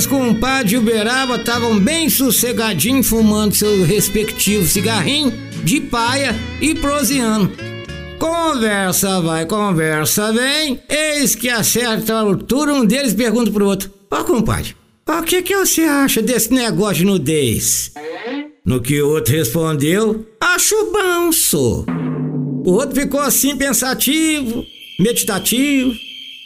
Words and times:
dois 0.00 0.06
compadres 0.06 0.70
de 0.70 0.76
Uberaba 0.78 1.36
estavam 1.36 1.78
bem 1.78 2.08
sossegadinhos 2.08 3.06
fumando 3.06 3.54
seu 3.54 3.84
respectivo 3.84 4.66
cigarrinho 4.66 5.30
de 5.62 5.80
paia 5.80 6.34
e 6.60 6.74
proseando. 6.74 7.52
Conversa 8.18 9.20
vai, 9.20 9.44
conversa 9.44 10.32
vem. 10.32 10.80
Eis 10.88 11.34
que 11.34 11.50
a 11.50 11.62
certa 11.62 12.14
altura 12.14 12.72
um 12.72 12.84
deles 12.84 13.12
pergunta 13.12 13.50
pro 13.50 13.66
outro: 13.66 13.90
Ó, 14.10 14.24
compadre, 14.24 14.74
o 15.06 15.22
que 15.22 15.42
que 15.42 15.56
você 15.56 15.82
acha 15.82 16.22
desse 16.22 16.52
negócio 16.52 16.96
de 16.96 17.04
nudez? 17.04 17.92
No 18.64 18.80
que 18.80 19.02
o 19.02 19.08
outro 19.08 19.34
respondeu: 19.34 20.26
Acho 20.40 20.92
bom, 20.92 21.30
sou. 21.30 21.84
O 22.64 22.72
outro 22.72 22.98
ficou 22.98 23.20
assim 23.20 23.54
pensativo, 23.54 24.64
meditativo. 24.98 25.94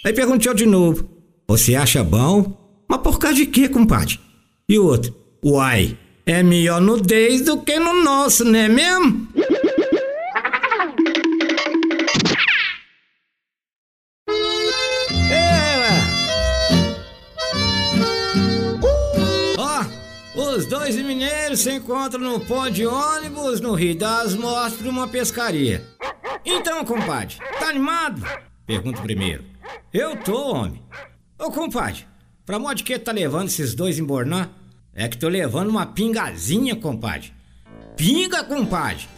Aí 0.04 0.12
perguntou 0.12 0.54
de 0.54 0.66
novo: 0.66 1.08
Você 1.46 1.76
acha 1.76 2.02
bom? 2.02 2.63
Mas 2.88 3.00
por 3.00 3.18
causa 3.18 3.36
de 3.36 3.46
quê, 3.46 3.68
compadre? 3.68 4.18
E 4.68 4.78
o 4.78 4.86
outro: 4.86 5.14
Uai, 5.44 5.96
é 6.26 6.42
melhor 6.42 6.80
nudez 6.80 7.42
do 7.42 7.58
que 7.58 7.78
no 7.78 8.02
nosso, 8.02 8.44
não 8.44 8.58
é 8.58 8.68
mesmo? 8.68 9.28
Os 20.36 20.66
dois 20.66 20.96
mineiros 20.96 21.60
se 21.60 21.72
encontram 21.72 22.20
no 22.20 22.38
pó 22.38 22.68
de 22.68 22.86
ônibus 22.86 23.60
no 23.60 23.74
Rio 23.74 23.98
das 23.98 24.34
Mortes 24.34 24.78
para 24.78 24.88
uma 24.88 25.08
pescaria. 25.08 25.84
Então, 26.44 26.84
compadre, 26.84 27.36
tá 27.58 27.68
animado? 27.68 28.22
Pergunta 28.64 29.02
primeiro. 29.02 29.44
Eu 29.92 30.16
tô, 30.16 30.54
homem. 30.54 30.80
Ô, 31.38 31.50
compadre, 31.50 32.06
pra 32.44 32.58
modo 32.58 32.76
de 32.76 32.84
que 32.84 32.98
tá 32.98 33.12
levando 33.12 33.48
esses 33.48 33.74
dois 33.74 33.98
embornar? 33.98 34.50
É 34.94 35.08
que 35.08 35.18
tô 35.18 35.28
levando 35.28 35.70
uma 35.70 35.86
pingazinha, 35.86 36.76
compadre. 36.76 37.32
Pinga, 37.96 38.44
compadre? 38.44 39.08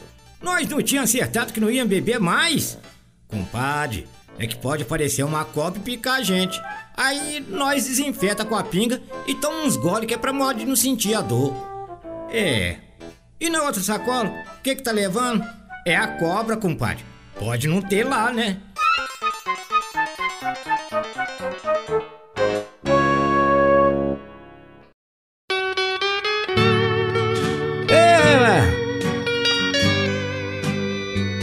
Nós 0.41 0.69
não 0.69 0.81
tínhamos 0.81 1.11
acertado 1.11 1.53
que 1.53 1.61
não 1.61 1.71
iam 1.71 1.87
beber 1.87 2.19
mais? 2.19 2.79
Compadre, 3.29 4.07
é 4.39 4.47
que 4.47 4.57
pode 4.57 4.83
aparecer 4.83 5.23
uma 5.23 5.45
cobra 5.45 5.79
e 5.79 5.83
picar 5.83 6.21
a 6.21 6.23
gente. 6.23 6.61
Aí 6.97 7.45
nós 7.49 7.85
desinfeta 7.85 8.45
com 8.45 8.55
a 8.55 8.65
pinga 8.65 9.03
e 9.27 9.35
toma 9.35 9.65
uns 9.65 9.77
gole 9.77 10.07
que 10.07 10.15
é 10.15 10.19
pra 10.19 10.33
modo 10.33 10.59
de 10.59 10.65
não 10.65 10.77
sentir 10.77 11.15
a 11.15 11.21
dor. 11.21 11.55
É. 12.31 12.77
E 13.39 13.51
na 13.51 13.63
outra 13.63 13.83
sacola, 13.83 14.31
o 14.59 14.63
que 14.63 14.77
que 14.77 14.83
tá 14.83 14.93
levando? 14.93 15.45
É 15.87 15.95
a 15.95 16.07
cobra, 16.19 16.57
compadre. 16.57 17.05
Pode 17.39 17.69
não 17.69 17.83
ter 17.83 18.05
lá, 18.05 18.33
né? 18.33 18.61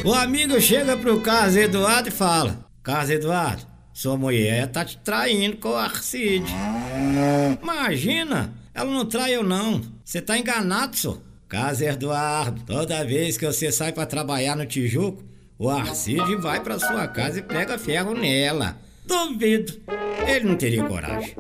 O 0.04 0.14
amigo 0.14 0.60
chega 0.60 0.98
pro 0.98 1.22
Carlos 1.22 1.56
Eduardo 1.56 2.10
e 2.10 2.12
fala: 2.12 2.66
Carlos 2.82 3.10
Eduardo, 3.10 3.66
sua 3.94 4.18
mulher 4.18 4.68
tá 4.68 4.84
te 4.84 4.98
traindo 4.98 5.58
com 5.58 5.70
o 5.70 5.76
Arcide. 5.76 6.52
Imagina, 7.62 8.54
ela 8.74 8.92
não 8.92 9.06
trai 9.06 9.36
eu 9.36 9.44
não. 9.44 9.82
Você 10.04 10.22
tá 10.22 10.38
enganado, 10.38 10.98
só. 10.98 11.18
Caso 11.48 11.84
Eduardo, 11.84 12.62
toda 12.66 13.06
vez 13.06 13.38
que 13.38 13.46
você 13.46 13.72
sai 13.72 13.92
para 13.92 14.08
trabalhar 14.08 14.56
no 14.56 14.66
Tijuco, 14.66 15.24
o 15.58 15.70
Arcide 15.70 16.36
vai 16.36 16.60
para 16.60 16.80
sua 16.80 17.08
casa 17.08 17.40
e 17.40 17.44
pega 17.44 17.78
ferro 17.78 18.14
nela. 18.16 18.76
Duvido. 19.06 19.80
Ele 20.28 20.46
não 20.48 20.56
teria 20.56 20.84
coragem. 20.84 21.36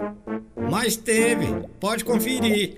Mas 0.70 0.96
teve, 0.96 1.48
pode 1.80 2.06
conferir. 2.06 2.78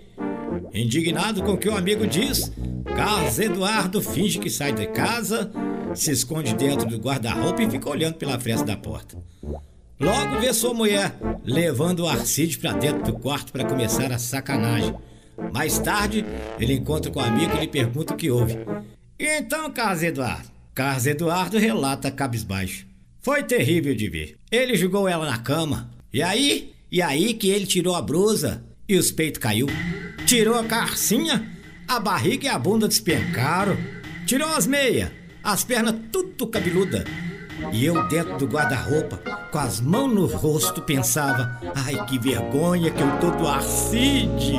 Indignado 0.74 1.44
com 1.44 1.54
o 1.54 1.58
que 1.58 1.68
o 1.68 1.76
amigo 1.76 2.08
diz, 2.08 2.52
Carlos 2.96 3.38
Eduardo 3.40 4.02
finge 4.02 4.40
que 4.40 4.50
sai 4.50 4.74
de 4.74 4.88
casa, 4.88 5.52
se 5.94 6.12
esconde 6.12 6.56
dentro 6.56 6.88
do 6.88 6.98
guarda-roupa 6.98 7.62
e 7.62 7.70
fica 7.70 7.90
olhando 7.90 8.16
pela 8.16 8.40
fresta 8.40 8.66
da 8.66 8.78
porta. 8.78 9.18
Logo 10.00 10.40
vê 10.40 10.54
sua 10.54 10.74
mulher 10.74 11.18
levando 11.44 12.02
o 12.02 12.08
Arcide 12.08 12.58
para 12.58 12.74
dentro 12.74 13.04
do 13.04 13.20
quarto 13.20 13.52
para 13.52 13.66
começar 13.66 14.12
a 14.12 14.18
sacanagem. 14.18 14.96
Mais 15.54 15.78
tarde, 15.80 16.26
ele 16.60 16.74
encontra 16.74 17.12
com 17.12 17.20
o 17.20 17.24
amigo 17.24 17.56
e 17.56 17.62
lhe 17.62 17.68
pergunta 17.68 18.14
o 18.14 18.18
que 18.18 18.32
houve. 18.32 18.58
E 19.20 19.26
então, 19.38 19.70
Carlos 19.72 20.04
Eduardo? 20.04 20.50
Carlos 20.74 21.06
Eduardo 21.06 21.58
relata 21.58 22.12
cabisbaixo. 22.12 22.86
Foi 23.22 23.44
terrível 23.44 23.96
de 23.96 24.10
ver. 24.10 24.38
Ele 24.52 24.76
jogou 24.76 25.08
ela 25.08 25.26
na 25.26 25.38
cama. 25.38 25.90
E 26.14 26.22
aí? 26.22 26.74
E 26.92 27.02
aí 27.02 27.34
que 27.34 27.50
ele 27.50 27.66
tirou 27.66 27.96
a 27.96 28.02
brusa 28.02 28.64
e 28.88 28.98
os 28.98 29.12
peitos 29.12 29.40
caiu. 29.40 29.68
Tirou 30.26 30.56
a 30.56 30.64
carcinha, 30.64 31.55
a 31.88 32.00
barriga 32.00 32.46
e 32.46 32.50
a 32.50 32.58
bunda 32.58 32.88
despencaram. 32.88 33.78
Tirou 34.26 34.50
as 34.50 34.66
meias, 34.66 35.12
as 35.44 35.64
pernas 35.64 35.96
tudo 36.12 36.48
cabeluda. 36.48 37.06
E 37.72 37.86
eu 37.86 38.08
dentro 38.08 38.38
do 38.38 38.48
guarda-roupa, 38.48 39.18
com 39.52 39.58
as 39.58 39.80
mãos 39.80 40.14
no 40.14 40.26
rosto, 40.26 40.82
pensava: 40.82 41.60
ai 41.76 42.06
que 42.06 42.20
vergonha 42.20 42.92
que 42.92 43.02
eu 43.02 43.20
tô 43.20 43.32
do 43.32 43.48
Arcide. 43.48 44.56